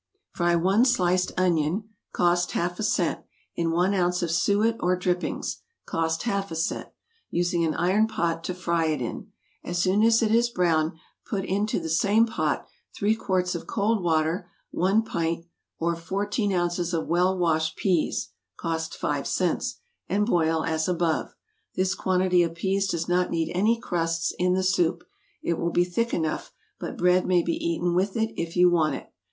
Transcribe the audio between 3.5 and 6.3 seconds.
in one ounce of suet or drippings, (cost